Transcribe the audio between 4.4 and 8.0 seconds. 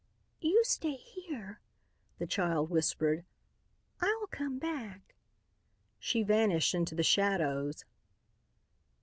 back." She vanished into the shadows.